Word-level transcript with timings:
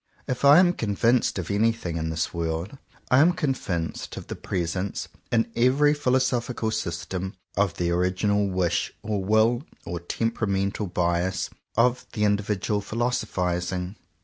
If 0.27 0.43
I 0.43 0.57
am 0.57 0.73
convinced 0.73 1.37
of 1.37 1.51
anything 1.51 1.95
in 1.95 2.09
this 2.09 2.33
world, 2.33 2.79
I 3.11 3.19
am 3.19 3.33
convinced 3.33 4.17
of 4.17 4.25
the 4.25 4.35
presence, 4.35 5.07
in 5.31 5.51
every 5.55 5.93
philosophical 5.93 6.71
system, 6.71 7.35
of 7.55 7.75
the 7.75 7.91
original 7.91 8.49
wish, 8.49 8.91
or 9.03 9.23
will, 9.23 9.61
or 9.85 9.99
temperamental 9.99 10.87
bias, 10.87 11.51
of 11.77 12.07
the 12.13 12.23
indi 12.23 12.41
vidual 12.43 12.81
philosophizing. 12.81 13.95